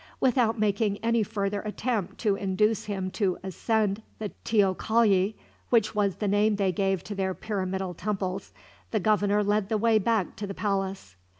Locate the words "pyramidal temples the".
7.35-8.99